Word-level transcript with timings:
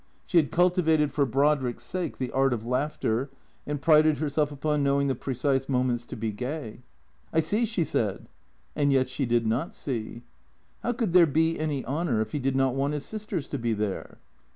She 0.25 0.39
had 0.39 0.49
cultivated 0.51 1.11
for 1.11 1.27
Brodrick's 1.27 1.83
sake 1.83 2.17
the 2.17 2.31
art 2.31 2.53
of 2.53 2.65
laughter, 2.65 3.29
and 3.67 3.79
prided 3.79 4.17
herself 4.17 4.51
upon 4.51 4.81
knowing 4.81 5.05
the 5.05 5.13
precise 5.13 5.69
moments 5.69 6.07
to 6.07 6.15
be 6.15 6.31
gay." 6.31 6.81
I 7.31 7.39
see," 7.39 7.65
she 7.65 7.83
said. 7.83 8.27
And 8.75 8.91
yet 8.91 9.09
she 9.09 9.27
did 9.27 9.45
not 9.45 9.75
see. 9.75 10.23
How 10.81 10.93
could 10.93 11.13
there 11.13 11.27
be 11.27 11.59
any 11.59 11.85
honour 11.85 12.19
if 12.19 12.31
he 12.31 12.39
did 12.39 12.55
not 12.55 12.73
want 12.73 12.93
his 12.95 13.05
sisters 13.05 13.47
to 13.49 13.59
be 13.59 13.73
there? 13.73 14.17